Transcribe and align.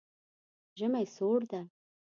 ژمی 0.79 1.05
سوړ 1.15 1.39
ده 1.51 1.61